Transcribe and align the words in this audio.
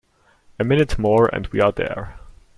A 0.59 0.63
minute 0.63 0.97
more 0.97 1.27
and 1.31 1.45
we 1.49 1.61
are 1.61 1.71
there. 1.71 2.17